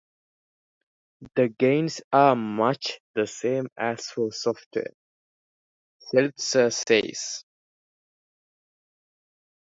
[1.35, 4.89] "The gains are much the same as for software,"
[5.99, 7.43] Seltzer says.